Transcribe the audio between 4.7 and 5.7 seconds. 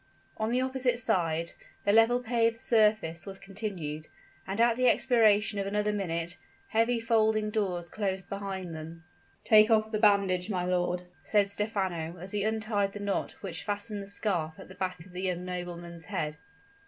the expiration of